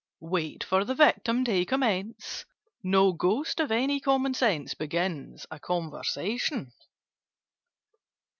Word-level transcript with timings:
Wait 0.19 0.63
for 0.63 0.83
the 0.83 0.95
Victim 0.95 1.45
to 1.45 1.63
commence: 1.63 2.43
No 2.81 3.13
Ghost 3.13 3.59
of 3.59 3.71
any 3.71 3.99
common 3.99 4.33
sense 4.33 4.73
Begins 4.73 5.45
a 5.51 5.59
conversation. 5.59 6.71